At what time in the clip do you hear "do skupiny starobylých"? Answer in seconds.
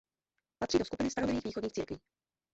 0.79-1.43